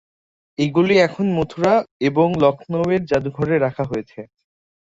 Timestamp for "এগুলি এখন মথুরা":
0.59-1.73